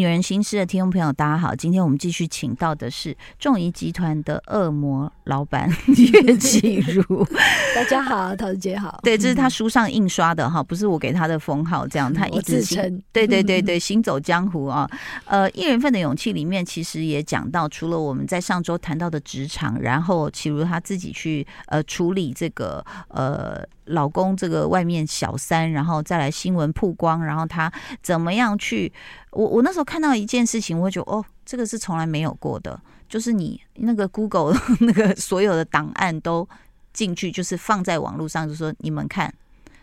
[0.00, 1.54] 女人心事的听众朋友，大家好！
[1.54, 7.02] 今天我们继续请到的是众怡集团的恶魔老板岳启如。
[7.76, 8.98] 大家好，桃子姐好。
[9.04, 12.98] 对，这是他书上印刷的哈，不是我给他的封号，这样他一直称。
[13.12, 14.88] 对对对 对，行走江湖啊。
[15.26, 23.62] 呃，一人份的勇气里面其实也讲到，除了我们在上周谈到的职场，然后启如他自己去呃处理这个呃。
[23.90, 27.72] 老公这个外面小三，然后再来新闻曝光，然后他
[28.02, 28.92] 怎么样去？
[29.30, 36.48] 我我那时候看到一件事情，我会觉得哦，这个是从来没有过的，就是你那个 Google 那个所有的档案都
[36.92, 39.32] 进去，就是放在网络上，就说你们看，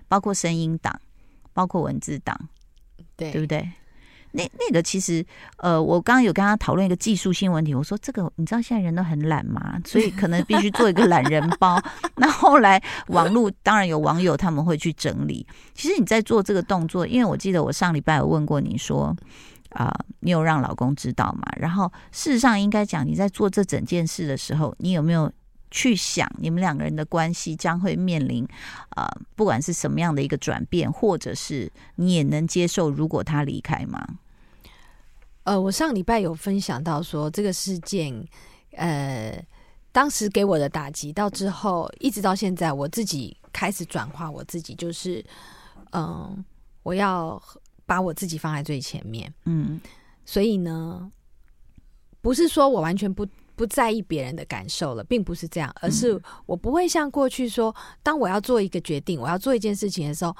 [0.07, 0.99] 包括声音档，
[1.53, 2.37] 包括文字档，
[3.15, 3.69] 对对不对？
[4.37, 5.25] 那那个其实，
[5.57, 7.73] 呃，我刚刚有跟他讨论一个技术性问题。
[7.73, 11.81] 我说这个，你知道现在人都很懒嘛，所以可能必须做一个懒人包。
[12.15, 15.43] 那后来网络当然有网友他们会去整理。
[15.73, 19.15] 其实你在做这个动作，因为我记得我上礼拜有问过你说，
[19.69, 21.41] 啊，你有让老公知道吗？
[21.57, 25.31] 然后事实上应该讲，你在做这整件事的时候，你有没有
[25.71, 28.47] 去想你们两个人的关系将会面临
[28.89, 34.07] 啊，不管是什么样的一个转变，或者是你也能接受如果他离开吗？
[35.47, 38.13] 呃，我上礼拜有分享到说这个事件，
[38.71, 39.41] 呃，
[39.93, 45.25] 当时给我的打击，到之后一直到现在，我自己开始转化我自己，就是，
[45.93, 46.43] 嗯，
[46.83, 47.41] 我要
[47.85, 49.79] 把我自己放在最前面，嗯，
[50.25, 51.09] 所以呢，
[52.19, 53.25] 不是说我完全不
[53.55, 60.35] 不在意别人的感受了，并不是这样，而是我不会像过去说，当我要做一个决定，我要做一件事情的时候。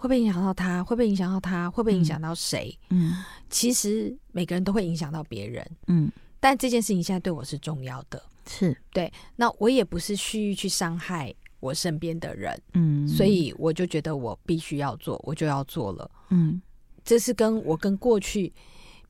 [0.00, 0.82] 会不会影响到他？
[0.82, 1.68] 会不会影响到他？
[1.68, 2.74] 会不会影响到谁？
[2.88, 5.70] 嗯，其实每个人都会影响到别人。
[5.88, 9.12] 嗯，但这件事情现在对我是重要的，是对。
[9.36, 12.58] 那我也不是蓄意去伤害我身边的人。
[12.72, 16.10] 嗯，所以我就觉得我必须要做，我就要做了。
[16.30, 16.62] 嗯，
[17.04, 18.50] 这是跟我跟过去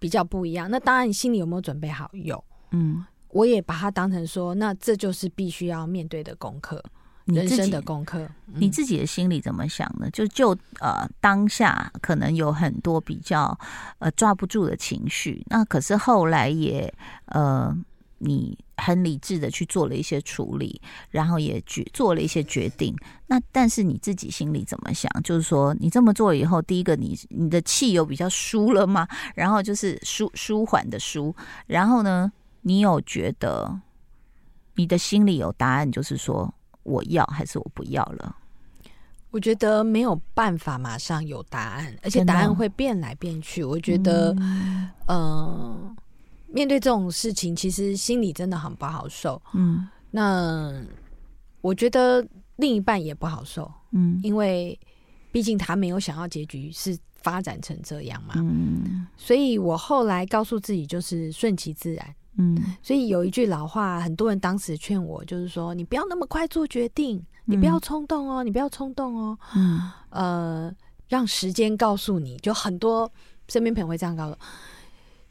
[0.00, 0.68] 比较不一样。
[0.68, 2.10] 那当然，你心里有没有准备好？
[2.14, 2.44] 有。
[2.72, 6.82] 嗯，我也把它当成说，那这就是必须要面对的功课。
[7.34, 10.08] 人生的功课，你自己的心里怎么想呢？
[10.10, 13.58] 就就呃当下可能有很多比较
[13.98, 16.92] 呃抓不住的情绪，那可是后来也
[17.26, 17.76] 呃
[18.18, 20.80] 你很理智的去做了一些处理，
[21.10, 22.94] 然后也决做了一些决定。
[23.26, 25.10] 那但是你自己心里怎么想？
[25.22, 29.08] 就是说你这么做以后，第一个你你的气有比较舒了吗？
[29.34, 31.34] 然后就是舒舒缓的舒，
[31.66, 32.30] 然后呢，
[32.62, 33.80] 你有觉得
[34.74, 36.52] 你的心里有答案，就是说。
[36.90, 38.36] 我要还是我不要了？
[39.30, 43.62] 我觉得没有办法马上有答案，而且答案会变来变去。
[43.62, 44.34] 我觉得，
[45.06, 45.96] 嗯，
[46.48, 49.40] 面对这种事情，其实心里真的很不好受。
[49.54, 50.84] 嗯，那
[51.60, 53.72] 我觉得另一半也不好受。
[53.92, 54.76] 嗯，因为
[55.30, 58.34] 毕竟他没有想要结局是发展成这样嘛。
[58.36, 62.14] 嗯，所以我后来告诉自己，就是顺其自然。
[62.40, 69.38] 嗯，所以有一句老话，很多人当时劝我，就是说你不要那么快做决定，你不要冲动哦，你不要冲动哦。
[69.54, 70.74] 嗯，呃，
[71.08, 73.10] 让时间告诉你，就很多
[73.48, 74.36] 身边朋友会这样告诉。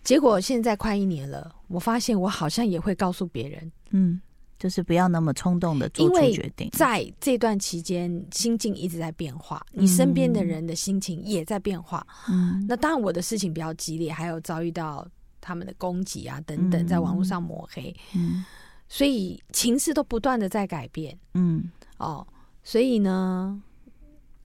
[0.03, 4.21] 结果现在快一年了，我发现我好像也会告诉别人，嗯，
[4.57, 6.69] 就是不要那么冲动的做出决定。
[6.71, 12.05] 在这段期间，心境一直在变化，你身边的人的心情也在变化。
[12.29, 15.07] 嗯，那当然我的事情比较激烈，还有遭遇到。
[15.41, 18.45] 他们的攻击啊，等等，在网络上抹黑，嗯，
[18.87, 22.25] 所以情势都不断的在改变，嗯，哦，
[22.63, 23.61] 所以呢，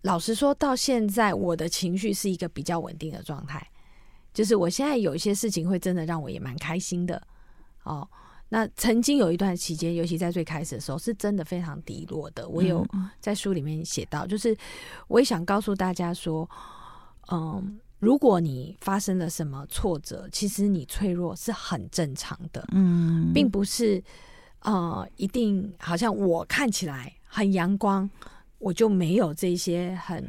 [0.03, 3.67] 老实说，到现在我的情绪是一个比较稳定的状态，
[4.33, 7.21] 就是我现在有一些事情会真的让我也蛮开心的，
[7.83, 8.09] 哦，
[8.49, 12.87] 那曾经有一段期间，尤其在最开始的时候，是真的非常低落的，我有
[13.21, 14.57] 在书里面写到，就是
[15.09, 16.49] 我也想告诉大家说，
[17.31, 17.81] 嗯。
[18.05, 24.03] 如果你发生了什么挫折，其实你脆弱是很正常的，嗯，并不是
[24.61, 28.09] 呃一定好像我看起来很阳光，
[28.59, 30.23] 我就没有这些很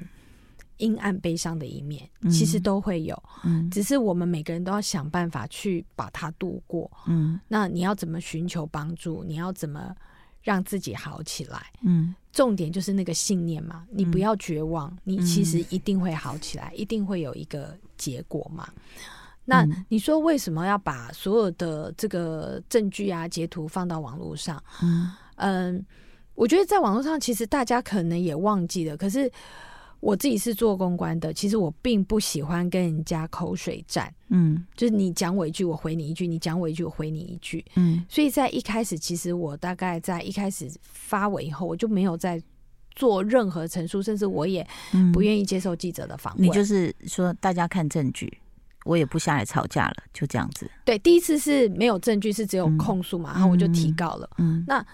[0.78, 9.22] 阴暗悲伤的一面，其实都会有，嗯，只是我们每个人都要想办法去把它度过，嗯，那你要怎么寻求帮助？
[9.26, 9.94] 你要怎么？
[10.46, 18.70] 让自己好起来，嗯，重点就是那个信念嘛，你不要绝望，你其实一定会好起来，一定会有一个结果嘛。
[19.44, 24.64] 那你说为什么要把所有的这个证据啊、截图放到网络上？
[24.82, 25.86] 嗯嗯，
[26.36, 29.30] 我觉得在网络上，其实大家可能也忘记了，可是。
[30.06, 38.06] 我自己是做公关的，其实我并不喜欢跟人家口水战，嗯，就是你讲我一句，我回你一句；你讲我一句，我回你一句，嗯。
[38.08, 42.40] 所以在一开始，其实我大概在一开始发文以后，我就没有在
[42.96, 44.66] 做任何陈述，甚至我也
[45.12, 46.46] 不愿意接受记者的访问。
[46.46, 48.32] 你就是说，大家看证据，
[48.84, 50.70] 我也不下来吵架了，就这样子。
[50.86, 54.30] 对，第一次是没有证据，是只有控诉嘛，然后我就提告了。
[54.38, 54.86] 嗯，那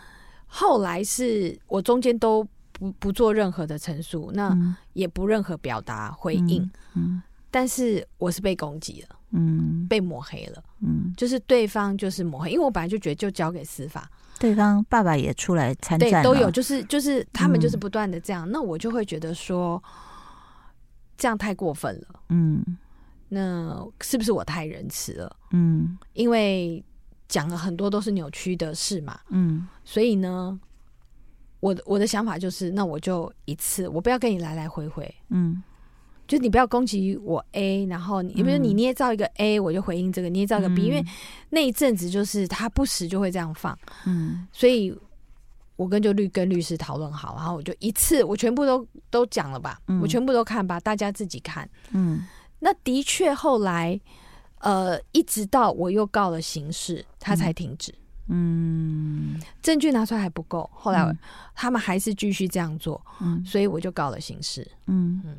[0.47, 2.47] 后来是我中间都
[2.81, 4.57] 不不做任何的陈述，那
[4.93, 6.67] 也不任何表达回应。
[6.95, 14.09] 嗯，但是我是被攻击了，嗯，被抹黑了，嗯，就是对方就是抹黑，因为我本来就觉得就交给司法。
[14.39, 19.81] 对方爸爸也出来参战，对都有，就是就是他们就是不断的这样，那我就会觉得说
[21.15, 22.65] 这样太过分了，嗯，
[23.29, 25.37] 那是不是我太仁慈了？
[25.51, 26.83] 嗯，因为
[27.27, 30.59] 讲了很多都是扭曲的事嘛，嗯，所以呢，
[31.61, 35.63] 我的我的想法就是，那我就一次，我不要跟你来来回回，嗯。
[36.27, 41.03] 就你不要攻击我 A，然后你比如你捏造一个 A，我就回应这个捏造一个 B，因为
[41.49, 44.97] 那一阵子就是他不时就会这样放，嗯，所以
[45.75, 52.23] 我跟就律跟律师讨论好，然后我就一次我全部都都讲了吧，我全部都看吧，大家自己看，嗯，
[52.59, 53.99] 那的确后来
[54.59, 57.93] 呃一直到我又告了刑事，他才停止。
[58.33, 61.05] 嗯，证据拿出来还不够，后来
[61.53, 64.65] 他们还是继续这样做，嗯，所以我就告了刑事。
[64.87, 65.21] 嗯。
[65.25, 65.37] 嗯。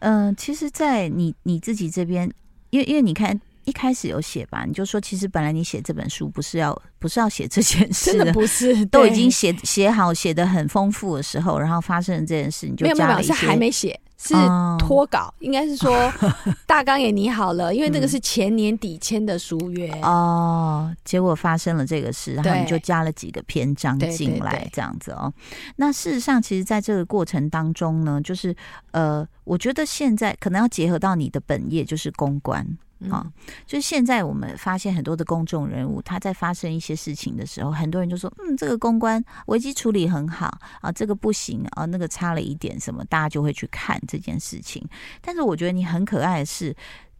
[0.00, 2.30] 嗯，其实，在你你自己这边，
[2.70, 13.98] 因为因为你看一开始有写吧，你就说其实本来你写这本书不是要不是要写这件事的，不是 都已经写写好写的很丰富的时候，然后发生了这件事，你就加了一些还没写。
[14.18, 14.34] 是
[14.78, 16.12] 脱稿，应该是说
[16.66, 20.94] 大纲也拟好了，因为那个是前年底签的书约哦。
[21.04, 25.32] 结果发生了这个事，然后你就加了几个篇章进来，这样子哦。
[25.76, 28.54] 那事实上，其实在这个过程当中呢，就是
[28.90, 32.66] 呃，我觉得现在可能要结合到你的本业，就是公关。
[33.10, 33.24] 啊，
[33.64, 44.84] 就是现在我们发现很多的公众人物，他在发生一些事情的时候，很多人就说：“嗯，这个公关危机处理很好啊，这个不行啊，那个差了一点什么，大家就会去看这件事情。”
[45.22, 46.74] 但是我觉得你很可爱的是，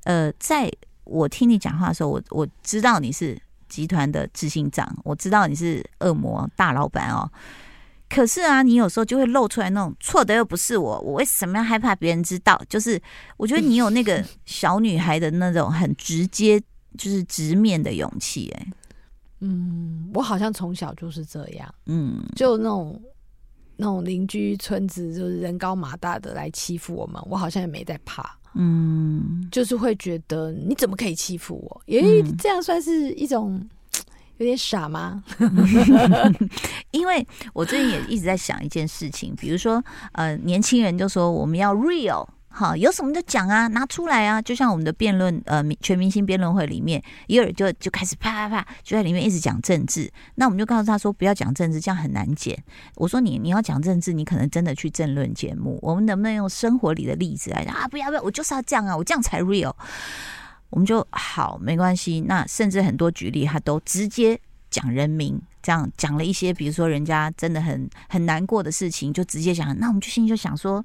[0.05, 0.69] 呃，在
[1.05, 7.31] 我听你讲话的时候，我我知道你是集团的执行长，我知道你是恶魔大老板哦。
[8.09, 12.61] 可是啊，你有时候就会露出来那种错的又不是我，我为什么要害怕别人知道？
[12.69, 13.01] 就是
[13.37, 16.59] 我觉得你有那个小女孩的那种很直接，
[16.97, 18.51] 就是直面的勇气。
[18.57, 18.67] 哎，
[19.41, 23.03] 嗯，我好像从小就是这样，嗯，就那种
[23.77, 31.83] 那种邻居村子就是人高马大的来欺负我们，我好像也没在怕，嗯，就是会觉得你怎么可以欺负我？
[31.85, 33.63] 因为这样算是一种。
[34.39, 35.23] 有点傻吗？
[36.93, 39.83] 因为我最近也一直在想一件事情，比如说，
[40.13, 44.41] 呃，年轻人就说我们要 real，哈，有什么就讲啊，拿出来啊。
[44.41, 50.09] 就像我们的辩论，呃，全明星辩论会里面，一尔就就开始啪啪啪，就在里面一直讲政治。
[50.37, 52.57] 那我们就告诉他说，不要讲政治，这样很难剪。
[52.95, 55.81] 我说你你要讲政治，你可能真的去政论节目。
[55.83, 57.89] 我们能不能用生活里的例子来讲啊？
[57.89, 59.75] 不要不要，我就是要这样啊，我这样才 real。
[60.71, 62.21] 我们就好，没关系。
[62.23, 64.39] 那甚至很多举例，他都直接
[64.71, 69.77] 讲人名，这样讲了一些，比如说人家真的很很难过的事情，就直接讲。
[69.79, 70.85] 那我们就心里就想说，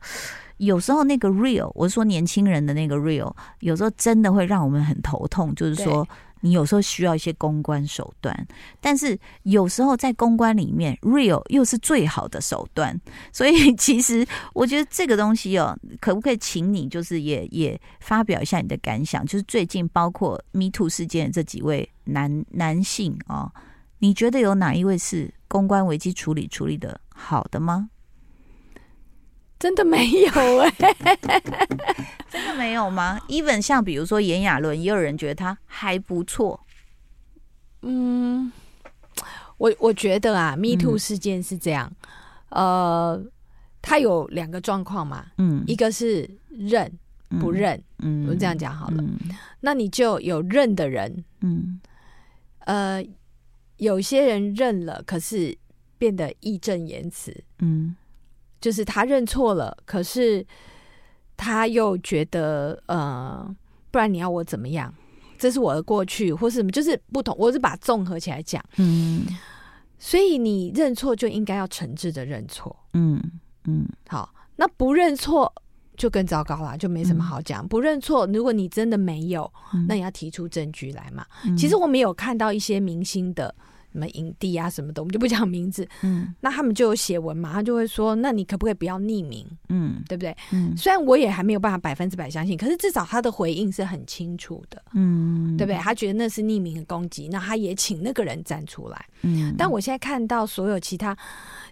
[0.57, 6.07] 有时候那个 real，我是说年轻人的那个 real，有时候真的会让我们很头痛，就是说。
[6.45, 8.47] 你有时候需要一些公关手段，
[8.81, 12.99] 但是有时候在公关里面，real 又是最好的手段。
[13.31, 19.25] 所以 其实我觉得这个东西哦，可不可以请你就是也也发表一下你的感想？
[19.25, 23.49] 就是最近包括 Me Too 事件这几位男男性哦，
[23.99, 27.89] 你觉得有哪一位是公关危机处理处理的好的吗？
[29.59, 30.69] 真的没有哎，
[32.29, 36.59] 真的没有吗？even 像比如说炎亚纶，也有人觉得他还不错。
[37.81, 38.51] 嗯，
[39.57, 41.91] 我我觉得啊，Me Too 事件是这样，
[42.49, 43.21] 呃，
[43.81, 46.91] 他有两个状况嘛，嗯，一个是认
[47.39, 49.03] 不认，嗯，我这样讲好了，
[49.61, 51.79] 那你就有认的人，嗯，
[52.59, 53.01] 呃，
[53.77, 55.57] 有些人认了，可是
[55.97, 57.95] 变得义正言辞，嗯。
[58.63, 60.45] 就是他认错了，可是
[61.35, 63.53] 他又觉得，呃，
[63.91, 64.93] 不然你要我怎么样？
[65.37, 67.35] 这是我的过去，或是什么，就是不同。
[67.37, 69.25] 我是把综合起来讲，嗯，
[69.99, 73.21] 所以你认错就应该要诚挚的认错，嗯
[73.65, 73.85] 嗯。
[74.07, 75.53] 好，那不认错
[75.97, 77.67] 就更糟糕了，就没什么好讲。
[77.67, 79.51] 不认错，如果你真的没有，
[79.89, 81.25] 那你要提出证据来嘛。
[81.57, 83.53] 其实我们有看到一些明星的。
[83.93, 85.87] 什么影帝啊什么的，我们就不讲名字。
[86.01, 90.35] 嗯，那他们就有写文嘛，他就会说：“那你可不可以不要匿名？”嗯，对不对？
[90.51, 94.81] 嗯，虽然我也还没有办法百分之百相信，可是至少他的回应是很清楚的。
[94.93, 95.77] 嗯，对不对？
[95.77, 99.05] 他觉得那是匿名的攻击，那他也请那个人站出来。
[99.21, 101.15] 嗯，但我现在看到所有其他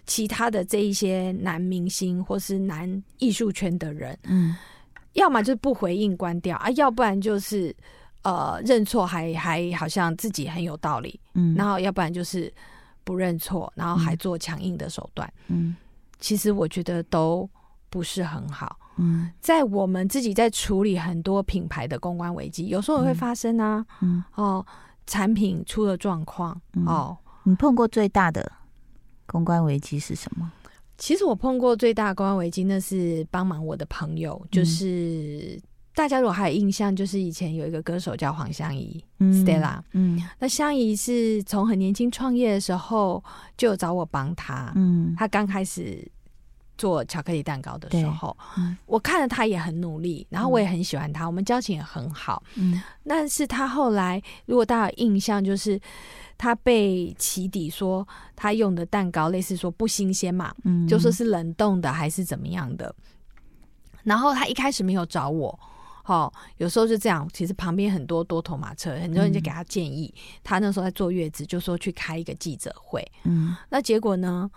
[0.06, 4.54] 其他的这一些男明星或是男艺术圈的人，嗯，
[5.14, 7.74] 要么就是不回应关掉啊，要不然就是
[8.22, 12.52] 呃认错还还好像自己很有道理，嗯，然后要不然就是
[13.04, 15.76] 不认错，然后还做强硬的手段，嗯，
[16.18, 17.48] 其实我觉得都
[17.90, 24.22] 不是很好，嗯，在我们自己在处理很多品牌的公关危机，有时候也会发生啊，嗯。
[24.34, 24.64] 哦，
[25.06, 28.52] 产品出了状况哦，你碰过最大的
[29.26, 30.50] 公关危机是什么？
[30.96, 35.60] 其实我碰过最大的公关危机，那是帮忙我的朋友，就是
[35.94, 43.22] 大家如果还有印象，就是以前有一个歌手叫黄香怡嗯，Stella，嗯，那香怡是从很年轻创业的时候
[43.56, 46.10] 就有找我帮他，嗯，他刚开始
[46.78, 48.36] 做巧克力蛋糕的时候，
[48.86, 55.80] 我看了他也很努力，然后我也很喜欢他，我们交情也很好，嗯，但是他后来如果大家有印象，就是。
[56.38, 62.92] 他被起底说他用的蛋糕类似说不新鲜嘛，嗯，就说是冷冻的还是怎么样的。
[64.02, 65.56] 然后他一开始没有找我，
[66.04, 67.28] 哦，有时候就这样。
[67.32, 70.12] 其实旁边很多多头马车，很多人就给他建议。
[70.42, 73.06] 他那时候在坐月子，就说去开一个记者会。
[73.24, 74.50] 嗯，那结果呢？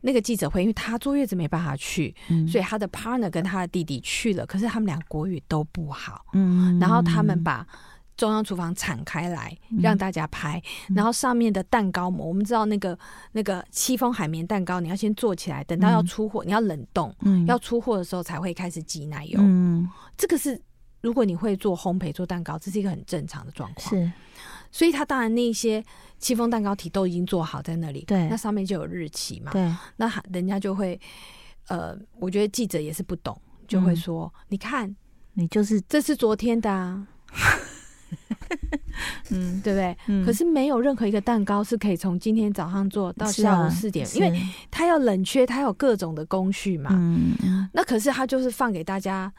[0.00, 2.14] 那个记者会，因为他坐月子没办法去，
[2.50, 4.44] 所以他的 partner 跟他的弟弟去了。
[4.44, 7.66] 可是他们俩国语都不好，嗯，然后他们把。
[8.14, 10.62] 中央厨房敞开来让大家拍，
[10.94, 12.96] 然后上面的蛋糕膜，我们知道那个
[13.32, 19.40] 那个戚风海绵蛋糕，你要先做起来，等到要出货，你要冷冻，嗯要出货的时候才会开始挤奶油。
[19.40, 20.60] 嗯，这个是
[21.02, 23.90] 如果你会做烘焙做蛋糕，这是一个很正常的状况。
[23.90, 24.10] 是，
[24.70, 25.84] 所以他当然那些
[26.18, 30.98] 戚风蛋糕体都已经做好在那里，对，那上面就有日期嘛，对，那人家就会，
[31.68, 34.96] 呃，我觉得记者也是不懂，就会说，你看，
[35.34, 37.06] 你就是这是昨天的啊。
[39.30, 39.96] 嗯，对不对？
[40.06, 44.40] 嗯，可是没有任何一个蛋糕是可以从今天早上做到下午四点，因为
[44.70, 46.90] 它要冷却，它有各种的工序嘛。
[46.92, 49.32] 嗯，那可是它就是放给大家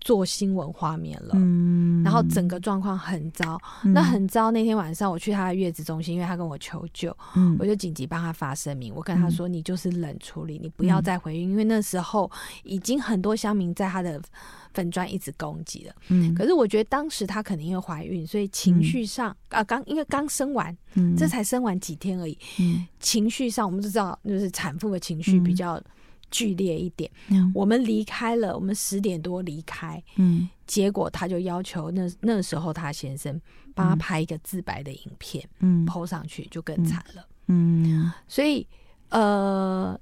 [0.00, 1.30] 做新闻画面了。
[1.34, 4.50] 嗯，然后整个状况很糟，那很糟。
[4.50, 12.30] 那天晚上我去他的月子中心，因为他跟我求救，嗯，我就紧急帮他发声明，我跟他说：“你就是冷处理，你不要再回孕，因为那时候
[12.64, 14.20] 已经很多乡民在他的。”
[14.72, 25.82] 粉砖一直攻击了，嗯，可是我觉得当时她可能因为怀孕，所以情绪上啊，刚因为刚生完，嗯，这才生完几天而已，嗯，情绪上我们都知道，就是产妇的情绪比较
[26.30, 27.10] 剧烈一点。
[27.28, 33.40] 嗯，我们离开了，我们十点多离开，嗯，结果他就要求那那时候他先生
[33.74, 38.66] 帮他拍一个自白的影片，嗯，抛上去就更惨了，嗯，所以
[39.10, 39.98] 呃。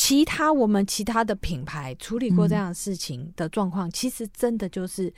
[0.00, 5.12] 其他我们其他的品牌处理过这样的事情的状况，其实真的就是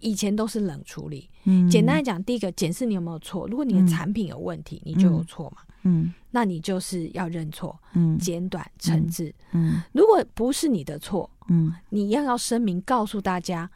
[0.00, 1.30] 以前都是冷处理。
[1.44, 5.62] 嗯，简单来讲，第一个检视你有没有错，如果你的产品有问题，你就有错嘛。
[5.82, 9.34] 嗯，那你就是要认错，嗯，简短惩治。
[9.52, 13.70] 嗯，如果不是你的错，嗯，你要要声明告诉大家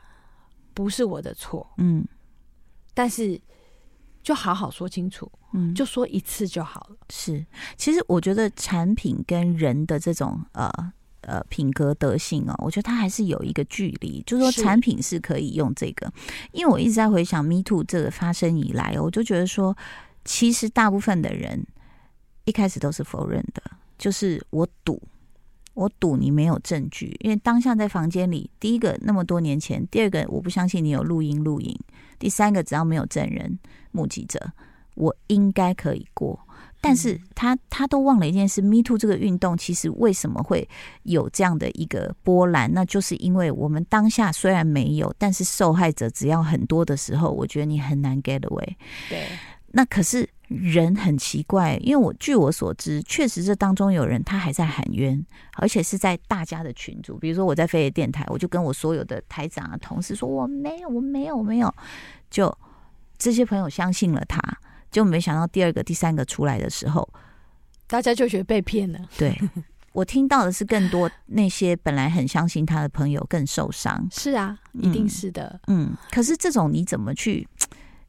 [0.75, 1.67] 不是我的错。
[1.79, 2.07] 嗯，
[2.93, 3.41] 但是。
[4.25, 6.97] 就好好说清楚，嗯，就说一次就好了。
[7.11, 7.45] 是，
[7.77, 10.67] 其实我觉得产品跟人的这种呃
[11.27, 14.23] 呃品格德性哦，我觉得它还是有一个距离。
[14.27, 16.13] 就是说，产品是可以用这个，
[16.53, 19.77] 因为我一直在回想 Me Too 这个发生以来，我就觉得说，
[20.25, 21.67] 其实大部分的人
[22.45, 23.63] 一开始都是否认的，
[23.99, 25.03] 就是我赌。
[25.75, 31.77] 我赌你没有证据，因为当下在房间里，第一个那么多年前，第二个我不相信你有录音录影，
[32.17, 33.59] 第三个只要没有证人
[33.91, 34.53] 目击者，
[34.95, 36.39] 我应该可以过。
[36.85, 40.69] 但是他他都忘了一件事，Me Too 这个运动其实为什么会
[41.03, 42.71] 有这样的一个波澜？
[42.73, 48.77] 那就是因为我们当下虽然没有，但是受害者只要很多的时候，我觉得你很难 get away。
[49.09, 49.27] 对，
[49.73, 50.29] 那可是。
[50.49, 55.25] 人很奇怪，因为我据我所知，确实这当中有人他还在喊冤，
[55.55, 61.75] 而且是在大家的群组，比如说我在飞碟电台，我就跟我所有的台长啊同事说我没有，我没有，我没有，
[62.31, 62.57] 就
[63.17, 64.39] 这些朋友相信了他，
[64.95, 67.07] 就没想到第二个、第三个出来的时候，
[67.89, 68.99] 大家就觉得被骗了。
[69.19, 69.37] 对
[69.93, 74.07] 我听到的是更多那些本来很相信他的朋友更受伤。
[74.13, 75.61] 是啊，一定是的。
[75.67, 77.45] 嗯，可是这种你怎么去？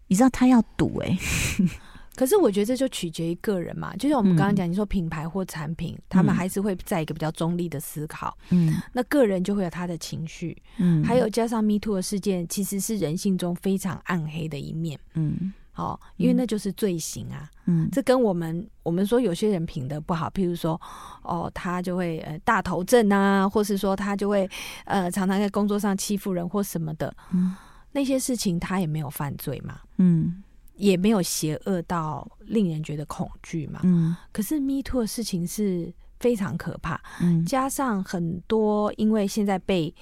[0.07, 1.17] 你知道他要赌哎。
[2.15, 8.37] 可是我觉得这就取决于个人嘛，就像我们刚刚讲，你说品牌或产品，他们还是会在一个比较中立的思考。
[8.51, 10.55] 嗯，那个人就会有他的情绪。
[10.77, 14.97] 嗯，还有加上 Me Too 的事件，其实是人性中非常暗黑的一面。
[15.15, 17.47] 嗯，好，因为那就是罪行啊。
[17.65, 20.79] 嗯，这跟我们我们说有些人品德不好，譬如说
[21.21, 24.49] 哦，他就会呃大头症啊，或是说他就会
[24.85, 27.13] 呃常常在工作上欺负人或什么的。
[27.33, 27.53] 嗯，
[27.91, 29.81] 那些事情他也没有犯罪嘛。
[29.97, 30.41] 嗯。
[30.77, 33.79] 也没有邪恶到令人觉得恐惧嘛。
[33.83, 34.13] 嗯。
[34.33, 37.01] 可是 Me Too 的事情是非常可怕。
[37.21, 37.45] 嗯。
[37.45, 39.95] 加上很多因为现在被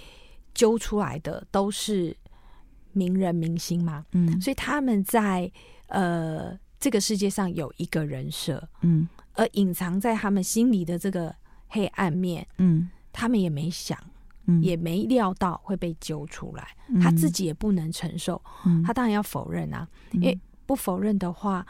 [0.51, 2.17] 揪出来的都是
[2.93, 5.51] 名人明星嘛，嗯，所以他们在
[5.87, 11.35] 呃这个世界上有一个人设，嗯，而隐藏在他们心里的这个
[11.67, 13.97] 黑暗面，嗯，他们也没想，
[14.61, 16.67] 也没料到会被揪出来，
[17.01, 18.41] 他自己也不能承受，
[18.85, 21.65] 他当然要否认啊，因为不否认的话。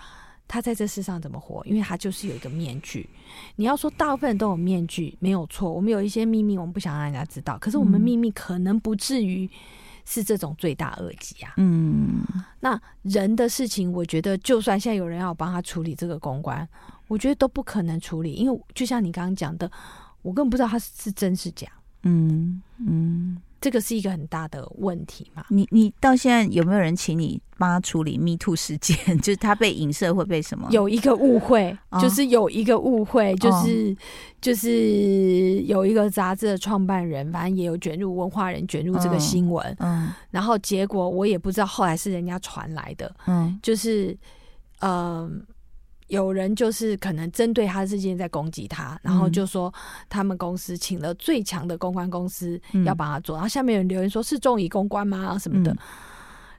[0.45, 1.65] 他在这世上怎么活？
[1.65, 3.09] 因为他就是有一个面具。
[3.55, 5.71] 你要说大部分人都有面具，没有错。
[5.71, 7.57] 我们有一些秘密，我们不想让人家知道。
[7.57, 9.49] 可是我们秘密可能不至于
[10.05, 11.53] 是这种罪大恶极啊。
[11.57, 12.23] 嗯，
[12.59, 16.67] 那人的事情，我觉得就算现在有人要帮他处理这个公关，
[17.07, 19.71] 我觉得都不可能处理，因为就像你刚刚讲的，
[20.21, 21.67] 我根本不知道他是真是假。
[22.03, 23.37] 嗯嗯。
[23.63, 25.45] 这个是一个很大的问题嘛？
[25.47, 28.97] 你你到现在有没有人请你帮他处理 Me Too 事件？
[29.23, 30.67] 就是他被影射会被什么？
[30.69, 33.95] 有一个误会，就是有一个误会，就是
[34.41, 44.17] 就是有一个杂志的创办人，反正也有卷入文化人卷入这个新闻，嗯，然后结果我也不知道，后来是人家传来的，嗯，就是
[44.81, 45.41] 嗯。
[46.07, 49.73] 有人就是可能针对他事件在攻击他，然后就说
[50.09, 55.75] 他们公司请了最强的公关公司要帮他做，然后下面有人留言说是中乙公关吗什么的。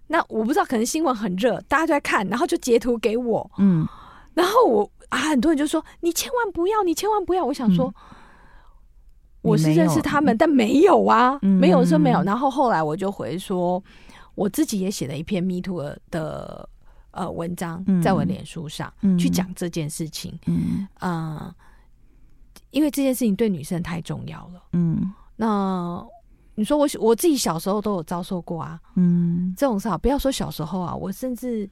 [0.07, 3.87] 那我不知道，可能新闻很热，大家都在看，然后就截图给我，嗯，
[4.35, 7.45] 然后我啊，很多人就说你千万不要，你千万不要。
[7.45, 7.95] 我想说
[9.43, 12.23] 我是认识他们，但没有啊，没有说没有。
[12.23, 13.83] 然后后来我就回说，
[14.35, 16.69] 我自己也写了一篇 Me Too 的。
[17.15, 21.55] 呃，文章在我脸书上去讲这件事情，嗯，呃，
[22.71, 26.05] 因为这件事情对女生太重要了，嗯，那
[26.57, 31.71] 你说我我自己小时候都有遭受过啊，嗯，这种事啊不要说小时候啊，我甚至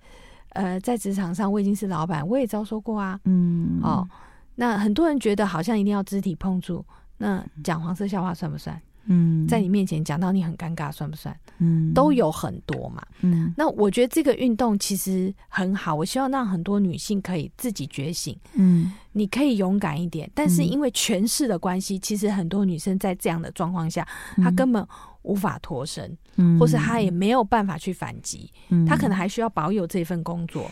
[0.50, 4.08] 呃在职场上我已经是老板，我也遭受过啊，嗯，哦，
[4.54, 6.84] 那很多人觉得好像一定要肢体碰触，
[7.18, 8.80] 那讲黄色笑话算不算？
[9.06, 11.36] 嗯，在你面前讲到你很尴尬，算不算？
[11.58, 13.02] 嗯，都有很多嘛。
[13.20, 18.36] 嗯，那我觉得这个运动其实很好，我希望让很多女性可以自己觉醒。
[18.54, 24.86] 嗯，你可以勇敢一点，但是因为权势的关系，其实很多女生在这样的状况下，她根本
[25.22, 30.70] 无法脱身，嗯或是她也没有办法去反击，嗯她可能还需要保有这份工作。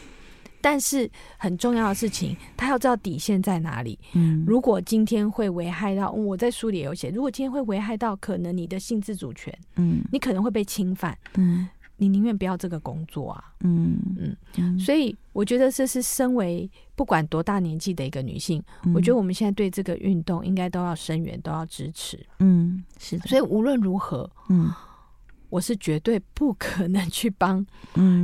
[0.61, 3.99] 但是很重要的事情，他要知道底线在哪里。
[4.15, 13.99] 嗯，如果今天会危害到，我在书里也有写，如果今天会危害到可能你的性自主权，嗯，你可能会被侵犯，嗯，你宁愿不要这个工作啊，嗯
[14.57, 14.79] 嗯。
[14.79, 18.63] 所以我觉得这是身为不管多大年纪的一个女性，
[18.95, 22.19] 我觉得我们现在对这个运动应该都要声援，都要支持。
[22.39, 23.27] 嗯，是的。
[23.29, 24.71] 所以无论如何，嗯。
[25.51, 27.65] 我是绝对不可能去帮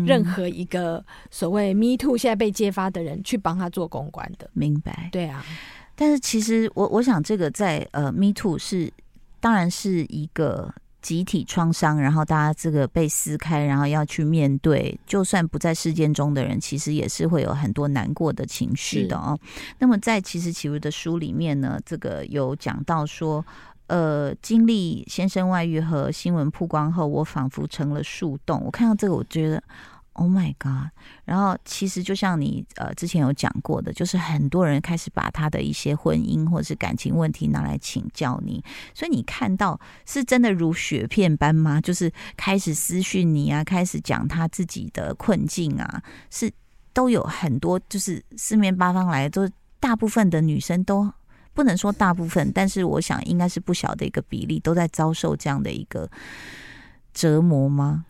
[0.07, 5.11] 任何一个所谓 “me too” 现在被揭发的人去帮他做公关的，明白？
[5.13, 5.45] 对啊。
[5.95, 8.91] 但是其实我我想，这个在呃 “me too” 是
[9.41, 19.39] 当然是一个集体创伤，然后大家这个被撕开，然后要去面对，就算不在事件中的人，其实也是会有很多难过的情绪的哦。
[19.79, 23.45] 那么在其实启如的书里面呢，这个有讲到说。
[23.89, 28.61] 呃，经历先生外遇和新闻曝光后，我仿佛成了树洞。
[28.65, 29.63] 我看到这个，我觉得
[30.15, 30.91] Oh my God！
[31.25, 41.81] 然后其实就像你呃之前有讲过的，就是很多人开始把他的一些婚姻或者是感情问题拿来请教你，所以你看到是真的如雪片般吗？
[41.81, 46.51] 就是开始私讯你啊，开始讲他自己的困境啊，是
[46.93, 51.13] 都有很多，就是四面八方来，都大部分的女生都。
[51.57, 56.09] 不能说大部分，但是我想应该是不小的一个比例都在遭受这样的一个
[57.15, 58.05] 折磨吗？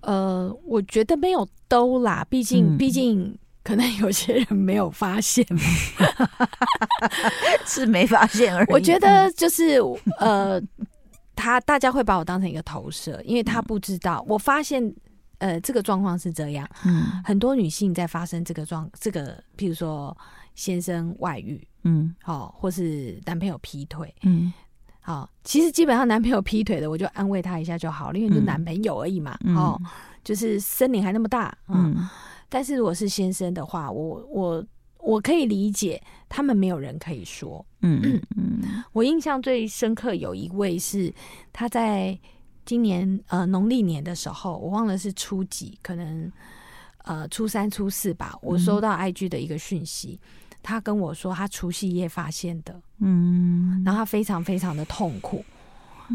[0.00, 5.44] 呃，我觉得没有都啦，毕竟毕竟可能有些人没有发现，
[7.66, 8.72] 是没发现而已。
[8.72, 9.78] 我觉得就是
[10.18, 10.62] 呃，
[11.34, 14.24] 他大家会把我当成一个投射，因为他不知道。
[14.28, 14.94] 我发现
[15.38, 20.16] 呃，这个状况是这样，嗯，很多女性在发生这个状，这个譬如说
[20.54, 21.66] 先生外遇。
[21.88, 24.52] 嗯，好，或是男朋友劈腿，嗯，
[25.00, 29.80] 好，其实基本上男朋友劈腿的，我就安慰他一下就好了，因为就男朋友而已嘛，哦，
[30.24, 31.96] 就是森林还那么大，嗯，
[32.48, 34.66] 但是如果是先生的话，我我
[34.98, 38.02] 我可以理解，他们没有人可以说，嗯
[38.36, 41.14] 嗯，我印象最深刻有一位是
[41.52, 42.18] 他在
[42.66, 46.30] 今年呃农历年的时候，我忘了是初几，可能
[47.04, 50.20] 呃初三初四吧，我收到 IG 的一个讯息。
[50.62, 55.44] 他跟我说，他除夕夜发现的，嗯，然后他非常非常的痛苦。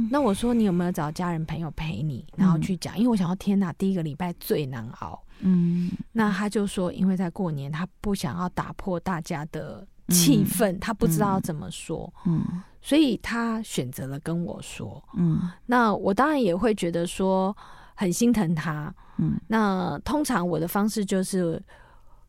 [0.09, 2.97] 那我说，你有没有找家人朋友陪你，然后去讲？
[2.97, 5.21] 因为我想要，天哪，第一个礼拜最难熬。
[5.39, 12.13] 嗯，那他就说，因为在过年，他不想要打破大家的气氛，他不知道怎么说。
[12.25, 15.39] 嗯，所以他选择了跟我说，嗯。
[15.65, 17.55] 那我当然也会觉得说
[17.95, 18.93] 很心疼他。
[19.17, 19.39] 嗯。
[19.47, 21.61] 那通常我的方式就是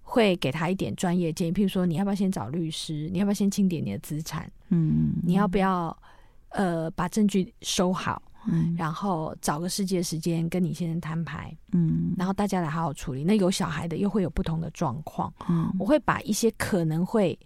[0.03, 5.97] 会给他一点专业建议，譬如说你要不要先找律师，你要不要先清点你的资产，嗯，你要不要
[6.51, 8.75] 呃把证据收好，嗯。
[8.77, 12.13] 然后找个世界时间跟你先生摊牌，嗯。
[12.19, 13.25] 然后大家来好好处理。
[13.25, 15.75] 那有小孩的又会有不同的状况，嗯。
[15.79, 17.39] 我会把一些可能会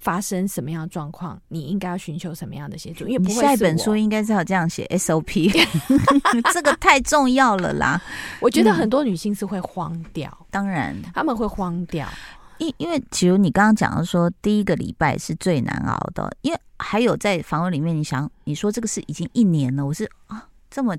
[0.00, 5.52] 发生什么样的状况，你应该要寻求什么样的协助，因为不你会下一本书应该是要这样写 SOP，
[6.52, 8.00] 这个太重要了啦。
[8.40, 8.74] 我觉得嗯。
[8.80, 12.08] 很多女性是会慌掉，当然，他们会慌掉。
[12.56, 20.96] 因因为其实你刚刚讲的说第一个礼拜是最难熬的，因为还有在访问里面，你想你说这个是已经一年了，我是啊这么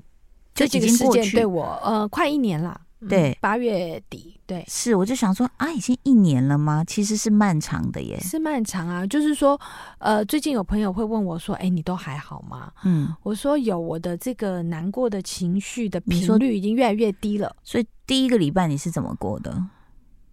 [0.54, 4.64] 就已经过去对我呃快一年啦，嗯对八月底对。
[4.68, 6.84] 是，我就想说啊，已经一年了吗？
[6.84, 8.18] 其实是漫长的耶。
[8.20, 9.60] 是漫长啊，就是说，
[9.98, 17.54] 呃，最近有朋友会问我说：“哎、你都还好吗嗯，？”我说：“有，我的这个难过的情绪的你说频率已经越来越低了。
[17.62, 19.64] 所以第一个礼拜你是怎么过的？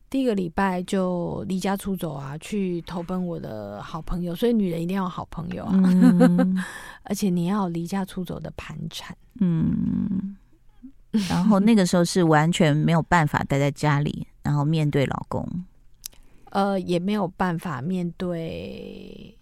[0.09, 4.33] 第一个礼拜就离家出走啊，去投奔我的好朋友。
[4.33, 6.57] 所以女人一定要有好朋友啊，嗯
[7.05, 9.15] 而且你要离家出走的盘缠。
[9.39, 10.35] 嗯，
[11.29, 15.47] 然后那个时候是完全没有办法待在家里，然后面对老公。
[16.51, 19.37] 呃，也没有办法面对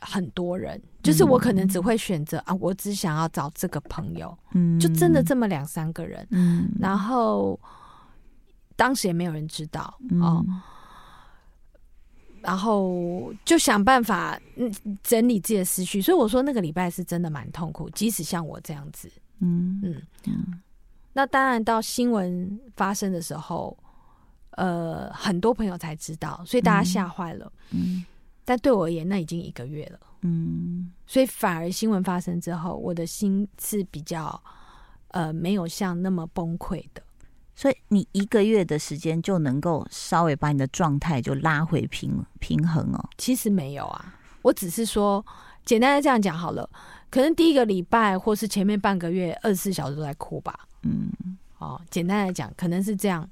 [0.00, 7.58] 很多人，就是我可能只会选择啊，我只想要找这个朋友，嗯，就真的这么两三个人，嗯，然后
[8.76, 9.82] 当时也没有人知道
[10.20, 10.62] 哦，嗯
[12.40, 19.80] 然后就想办法嗯整理自己的思绪，所以我说那个礼拜是真的蛮痛苦，即使像我这样子，嗯。
[19.82, 20.60] 嗯，嗯
[21.18, 23.76] 那当然到新闻发生的时候，
[24.52, 27.52] 呃，很多朋友才知道，所以大家吓坏了。
[27.72, 28.04] 嗯
[28.44, 34.40] 但对我而言，那已经一个月了，嗯所以反而新闻发生之后，我的心是比较
[35.08, 37.02] 呃没有像那么崩溃的。
[37.56, 43.08] 所以你一个月的时间就能够稍微把你的状态就拉回平平衡哦。
[43.18, 45.26] 其实没有啊，我只是说，
[45.64, 46.70] 简单的这样讲好了。
[47.10, 50.67] 可能第一个礼拜或是前面半个月，二十四小时都在哭吧。
[50.82, 51.10] 嗯
[51.58, 53.28] 哦，简单来讲，可能是这样。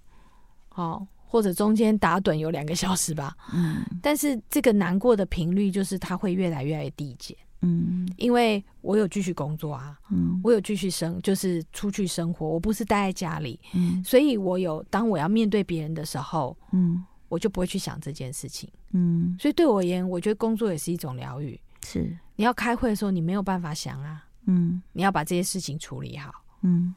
[0.75, 3.35] 哦，或者中间打盹有两个小时吧。
[3.55, 18.71] 嗯但是这个难过的频率，就是它会越来越来越递减，嗯因为我有继续工作啊，嗯我有继续生，就是出去生活，我不是待在家里，嗯所以我有当我要面对别人的时候，嗯我就不会去想这件事情。
[18.93, 21.59] 嗯，所以对我而言，我觉得工作也是一种疗愈。
[21.85, 26.31] 是你要开会的时候，你没有办法想啊，嗯你要把这些事情处理好。
[26.61, 26.95] 嗯。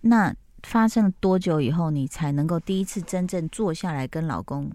[0.00, 4.70] 那发生了多久以后，你才能够第一次真正坐下来跟老公？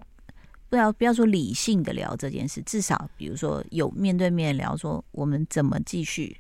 [0.70, 6.38] 不要不要说理性的聊这件事，至少比如说有面对面聊，说我们怎么继续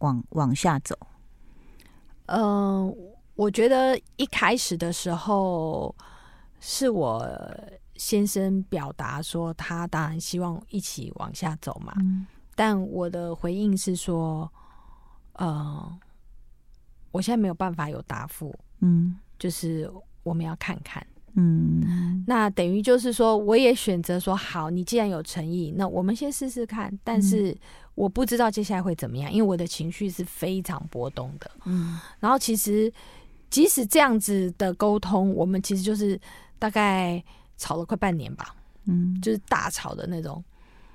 [0.00, 0.98] 往往下走。
[2.26, 2.94] 嗯、
[3.36, 5.94] 我觉得一开始的时候
[6.58, 7.24] 是我
[7.94, 12.26] 先生表达说，他当然希望一起往下走嘛，嗯
[12.56, 14.52] 但我的回应是说，
[15.34, 15.98] 呃，
[17.10, 19.90] 我现在没有办法有答复，嗯就是
[20.22, 21.04] 我们要看看。
[21.40, 26.92] 嗯那等于就是说，我也选择说，好，你既然有诚意，那我们先试试看。
[27.04, 27.56] 但是
[27.94, 31.48] 我不知道接下来会怎么样，因为我的情绪是非常波动的。
[31.64, 32.92] 嗯然后其实
[33.50, 36.20] 即使这样子的沟通，我们其实就是
[36.58, 37.22] 大概
[37.56, 40.42] 吵了快半年吧，嗯就是大吵的那种，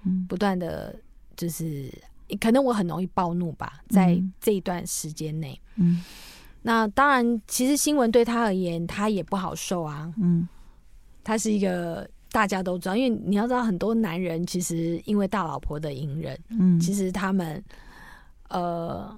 [0.04, 0.94] 嗯不断的
[1.38, 1.90] 就是
[2.38, 5.60] 可能我很容易暴怒吧，在嗯这一段时间内。
[5.76, 6.04] 嗯
[6.66, 10.14] 那当然，其实新闻对他而言，他也不好受啊。
[10.18, 10.48] 嗯
[11.24, 17.64] 他是一个大家都知道，因为你要知道，很多男人其实因为大老婆的隐忍，嗯，其实他们
[18.50, 19.14] 呃，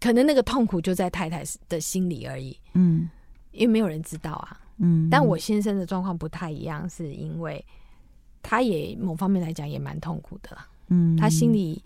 [0.00, 3.08] 可能那个痛苦就在太太的心里而已，嗯
[3.52, 4.60] 因为没有人知道啊。
[4.78, 7.64] 嗯，但我先生的状况不太一样，是因为
[8.42, 11.82] 他也某方面来讲也蛮痛苦的啦，嗯他心里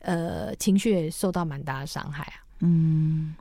[0.00, 2.34] 呃情绪也受到蛮大的伤害啊。
[2.62, 3.34] 嗯，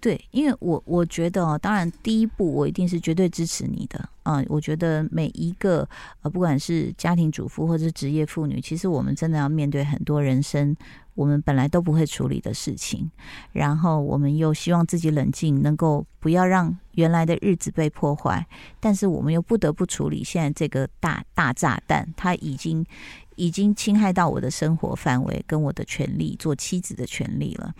[0.00, 5.86] 对，因为我我觉得哦，当然第一步我一定是绝对支持你的啊、我觉得每一个
[6.22, 10.74] 呃，不管是家庭主妇或者是职业妇女，其实我们真的要面对很多人生
[11.14, 13.10] 我们本来都不会处理的事情，
[13.52, 18.46] 然后我们又希望自己冷静，能够不要让原来的日子被破坏，
[18.80, 22.84] 但是我们又不得不处理现在这个大大炸弹，它已经
[23.36, 27.74] 已经侵害到我的生活范围跟我的权利，做妻子的权利了。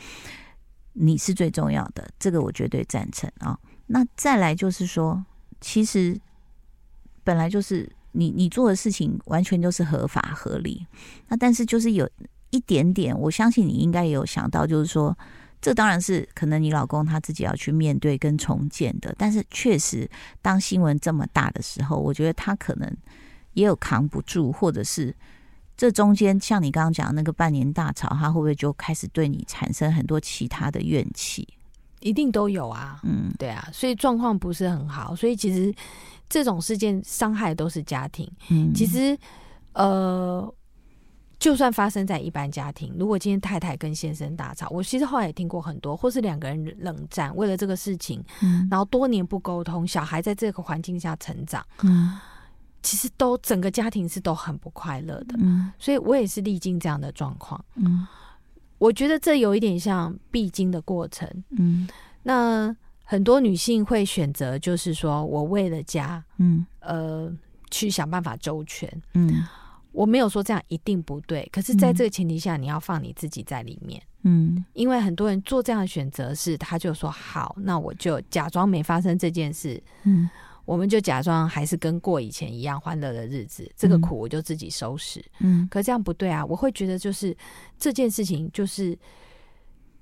[0.92, 3.58] 你是最重要的，这个我绝对赞成啊。
[3.86, 5.24] 那再来就是说，
[5.60, 6.18] 其实
[7.22, 10.86] 本来就是你你做的事情完全就是合法合理，
[11.28, 12.08] 那但是就是有
[12.50, 15.16] 一点点，我相信你应该也有想到，就是说，
[15.60, 20.08] 这当然是可能你老公他自己要去面对跟重建的，但是确实，
[20.40, 22.96] 当新闻这么大的时候，我觉得他可能
[23.54, 25.12] 也有扛不住，或者是
[25.76, 31.46] 这中间像你刚刚讲那个半年大吵，他会不会就开始对你产生很多其他的怨气？
[32.00, 35.74] 一定都有啊，嗯，对啊，所以状况不是很好，所以其实
[36.28, 38.30] 这种事件伤害都是家庭。
[38.50, 39.16] 嗯，其实
[39.72, 40.54] 呃，
[41.38, 52.18] 就算发生在一般家庭，如果今天太太跟先生大吵，我其实后来也听过很多，或是两个人冷战，为了这个事情，嗯，然后多年不沟通，小孩在这个环境下成长，嗯，
[52.84, 58.06] 其实都整个家庭是都很不快乐的，嗯，所以我也是历经这样的状况，嗯。
[58.78, 61.88] 我觉得这有一点像必经的过程，嗯，
[62.24, 67.32] 那很多女性会选择，就是说我为了家，嗯，呃，
[67.70, 69.46] 去想办法周全，嗯，
[69.92, 80.28] 我没有说这样一定不对，可是在这个前提下，你要放你自己在里面，嗯，因为很多人做这样的选择是，他就说好，那我就假装没发生这件事，嗯。
[80.64, 85.24] 我们就假装还是跟过以前一样欢乐的日子，这个苦我就自己收拾。
[85.40, 86.44] 嗯，可这样不对啊！
[86.44, 87.36] 我会觉得就是
[87.78, 88.98] 这件事情就是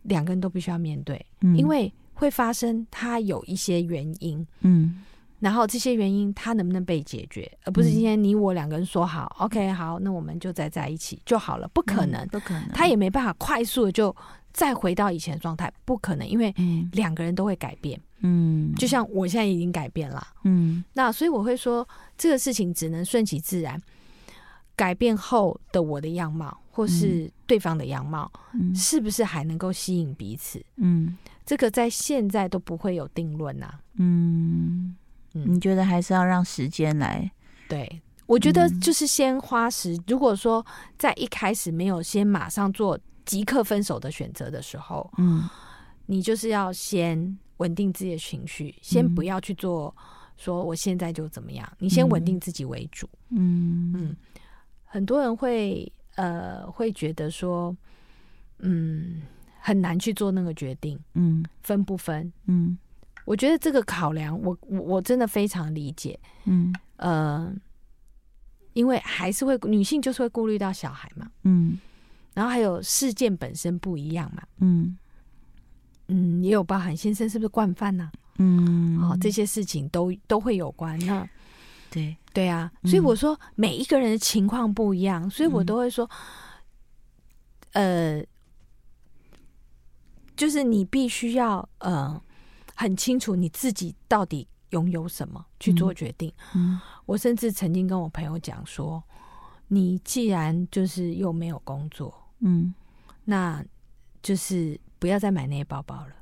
[0.02, 1.24] 两个人都必须要面对，
[1.56, 4.46] 因为会发生它有一些原因。
[4.60, 5.02] 嗯，
[5.40, 11.68] 然后这些原因它能不能被解决，而不是今天你我两个人说好，OK，好，那我们就再在一起就好了？
[11.74, 14.14] 不可能，不可能，他也没办法快速的就
[14.52, 16.54] 再回到以前的状态，不可能，因为
[16.92, 18.00] 两个人都会改变。
[18.20, 21.86] 嗯，就像我现在已经改变了，嗯，那所以我会说，
[22.16, 23.80] 这个事情只能顺其自然。
[24.74, 28.30] 改变后的我的样貌，或是对方的样貌，
[28.74, 30.64] 是不是还能够吸引彼此？
[30.76, 33.74] 嗯，这个在现在都不会有定论呐。
[33.96, 34.96] 嗯，
[35.32, 37.30] 你觉得还是要让时间来？
[37.68, 39.96] 对，我觉得就是先花时。
[40.06, 40.64] 如果说
[40.98, 45.48] 在一开始没有先马上做即刻分手的选择的时候，嗯，
[46.06, 47.38] 你就是要先。
[47.58, 49.94] 稳定自己的情绪，先不要去做
[50.36, 53.08] 说我现在就怎么样，你先稳定自己为主。
[53.28, 54.16] 嗯嗯，
[54.84, 57.76] 很多人会呃会觉得说，
[58.58, 59.22] 嗯，
[59.60, 60.98] 很难去做那个决定。
[61.14, 62.32] 嗯，分不分？
[62.46, 62.76] 嗯，
[63.24, 66.18] 我觉得这个考量，我我我真的非常理解。
[66.46, 67.54] 嗯呃，
[68.72, 71.30] 因为还是会女性就是会顾虑到小孩嘛。
[71.44, 71.78] 嗯，
[72.34, 74.42] 然后还有事件本身不一样嘛。
[74.58, 74.96] 嗯。
[76.08, 78.10] 嗯，也有包含先生是不是惯犯呢？
[78.38, 80.98] 嗯，哦，这些事情都都会有关。
[81.06, 81.26] 那
[81.90, 86.08] 对对啊，所以我说每一个人的情况不一样，所以我都会说，
[87.72, 88.22] 呃，
[90.36, 92.20] 就是你必须要呃
[92.74, 96.30] 很清楚你自己到底拥有什么去做决定。
[96.54, 99.02] 嗯，我甚至曾经跟我朋友讲说，
[99.68, 102.74] 你既然就是又没有工作，嗯，
[103.24, 103.64] 那
[104.22, 104.78] 就是。
[105.02, 106.12] 不要再买那些包包了，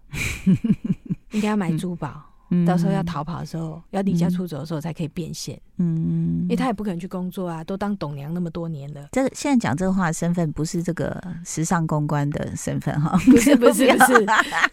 [1.33, 2.25] 应该要买珠宝。
[2.67, 5.61] 到时候要逃跑的时候，要离家出走的时候才可以变现。
[5.77, 9.07] 嗯，因为他也不可能去工作啊，都当董娘那么多年了。
[9.13, 14.27] 这现在讲这个话的身份不是这个时尚公关的身份哈， 不是不是不是，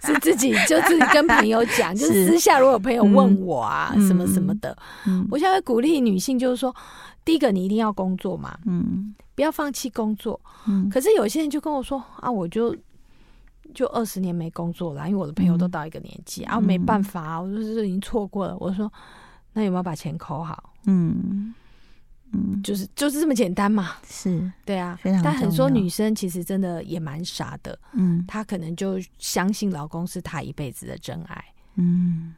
[0.06, 4.74] 是自己就自己跟朋友讲，就是私下如果有朋友问我啊什么什么的，
[5.30, 6.74] 我现在鼓励女性就是说，
[7.28, 10.40] 第一个你一定要工作嘛，嗯，不要放弃工作。
[10.68, 12.76] 嗯，可是有些人就跟我说啊，我就。
[13.76, 18.56] 就二十年没工作了，因为我的朋友都到一个年纪啊，没办法，我就是已经错过了。
[18.60, 18.92] 我说，
[19.52, 20.74] 那有没有把钱扣好？
[20.86, 21.54] 嗯
[22.32, 23.98] 嗯，就是就是这么简单嘛。
[24.08, 24.98] 是，对啊。
[25.04, 32.34] 但很多女生其实真的也蛮傻的，嗯，她可能就相信老公是她一辈子的真爱，嗯。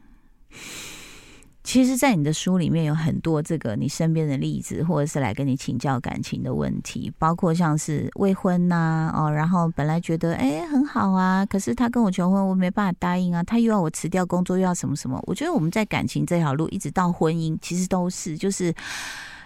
[1.72, 15.22] 其实，在你的书里面有很多这个你身边的例子，或者是来跟你请教感情的问题，包括像是未婚呐，哦，然后本来觉得哎很好啊，可是他跟我求婚，我没办法答应啊，他又要我辞掉工作，又要什么什么。
[15.28, 18.74] 我觉得我们在感情这条路，一直到婚姻，其实都是就是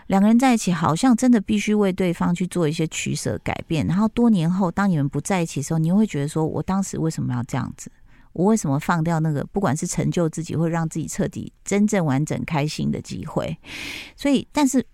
[0.06, 3.86] 两个人在一起，好像真的必须为对方去做一些取舍改变。
[3.86, 7.90] 然后多年后，当你们不在一起的时候，你又会觉得说，我当时为什么要这样子？
[8.34, 13.56] 我为什么放掉那个不管是成就自己，或让自己彻底真正完整开心的机会？
[14.16, 14.84] 所以，但是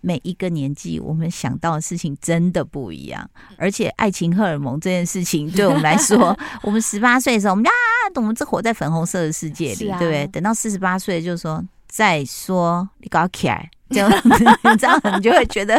[0.00, 3.28] 每一个年纪，我们想到的事情真的不一样。
[3.56, 7.72] 而且，爱情荷尔蒙这件事情，对我们来说， 我们十八岁的时候，我们啊，
[8.16, 10.26] 我们这活在粉红色的世界里，对不对？
[10.26, 13.70] 等到四十八岁，就是说再说你搞起来。
[13.94, 15.78] 这样这样你就会觉得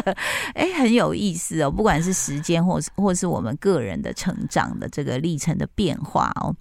[0.54, 6.56] 哎很有意思哦，不管是时间或是或是我们个人的成长的这个历程的变化哦，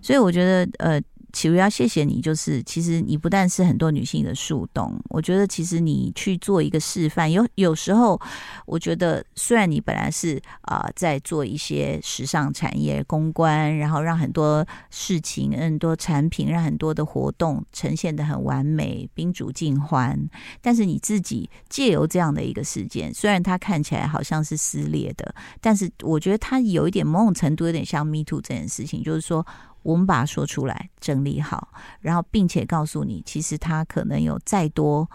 [0.00, 1.00] 所以我觉得呃
[1.34, 8.18] 启如要谢谢你，就是其实你不但是很多女性的树洞，我觉得其实你去做一个示范，有有时候
[8.66, 20.16] 我觉得虽然你本来是啊在做一些时尚产业公关，然后让很多事情、很多产品、让很多的活动呈现的很完美、宾主尽欢，
[20.62, 29.44] 但是你自己借由这样的一个事件，虽然它看起来好像是撕裂的，但是我觉得它有一点某种程度有点像 Me Too 这件事情，就是说。
[29.84, 31.68] 我们把它说出来，整理好，
[32.00, 35.08] 然后并且告诉你，其实他可能有再多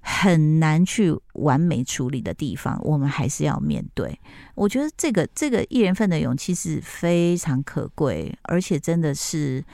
[0.00, 4.18] 很难去完美处理的地方，我们还是要面对。
[4.54, 9.64] 我觉得这个这个一人份的勇气是非常可贵，而且真的是，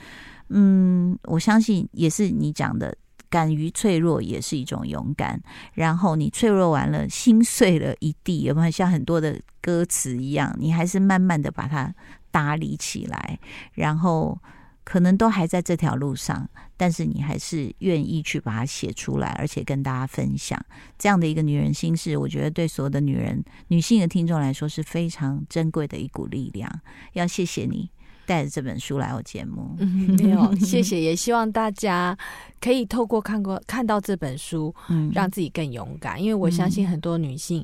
[0.49, 2.95] 嗯，我相信也是你讲的，
[3.29, 5.39] 敢于脆弱也是一种勇敢。
[5.73, 11.93] 然后你脆弱完了，心碎了一地，有没有像很多的歌词一样，你还是慢慢的把它。
[12.31, 13.37] 打理起来，
[13.73, 14.39] 然后
[14.83, 20.59] 可能都还在这条路上，但是你还是愿意去把它写出来，而且跟大家分享
[20.97, 22.17] 这样的一个女人心事。
[22.17, 26.67] 我觉得对所有的女人、女性的听众来说是非常珍贵的一股力量。
[27.13, 27.91] 要谢谢你
[28.25, 29.75] 带着这本书来我节目，
[30.17, 32.17] 没有谢谢，也希望大家
[32.59, 36.21] 可以透过看过看到这本书，嗯，让自己更勇敢。
[36.21, 37.63] 因为我相信很多女性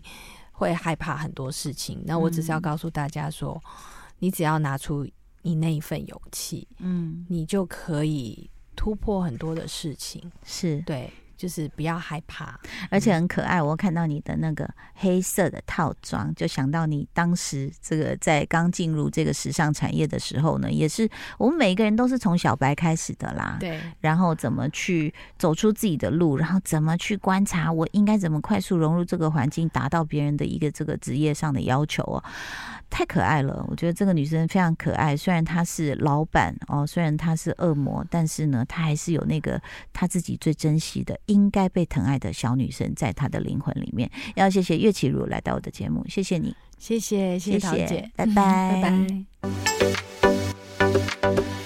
[0.51, 3.59] 会害怕很多事情，那我只是要告诉大家说。
[4.19, 5.07] 你只要拿出
[5.41, 10.31] 你那一份勇气，嗯，你就可以突破很多的事情。
[10.43, 11.11] 是对。
[11.37, 13.61] 就是不要害怕，而且很可爱。
[13.61, 23.57] 我看到你的那个黑色的套装，就想到你当时这个在刚进入这个时尚产业的时候呢，也是我们每一个人都是从小白开始的啦。
[23.59, 32.23] 对，然后怎么去走出自己的路，然后怎么去观察我应该怎么快速融入这个环境，达到别人的一个这个职业上的要求哦。
[32.89, 35.15] 太可爱了，我觉得这个女生非常可爱。
[35.15, 41.19] 虽然她是老板哦，虽然她是恶魔，但是呢，她还是有那个她自己最珍惜的。
[41.27, 44.09] 应该被疼爱的小女生，在她的灵魂里面。
[44.35, 48.91] 要谢谢岳绮如来到我的节目，谢谢你，谢谢谢谢姐，拜拜 拜
[51.21, 51.56] 拜。